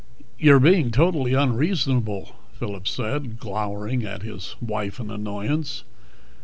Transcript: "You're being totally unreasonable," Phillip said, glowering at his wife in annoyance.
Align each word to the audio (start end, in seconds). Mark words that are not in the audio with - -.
"You're 0.39 0.59
being 0.59 0.89
totally 0.89 1.35
unreasonable," 1.35 2.35
Phillip 2.53 2.87
said, 2.87 3.37
glowering 3.39 4.03
at 4.03 4.23
his 4.23 4.55
wife 4.59 4.99
in 4.99 5.11
annoyance. 5.11 5.83